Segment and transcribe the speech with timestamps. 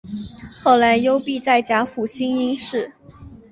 [0.63, 2.91] 后来幽闭在甲府兴因寺。